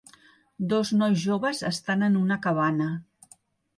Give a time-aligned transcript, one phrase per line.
[0.71, 2.89] Dos nois joves estan en una cabana.